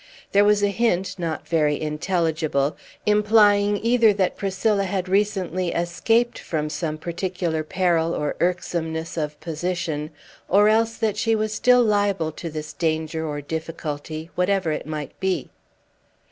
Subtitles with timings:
[0.31, 6.71] There was a hint, not very intelligible, implying either that Priscilla had recently escaped from
[6.71, 10.09] some particular peril or irksomeness of position,
[10.49, 15.19] or else that she was still liable to this danger or difficulty, whatever it might
[15.19, 15.51] be.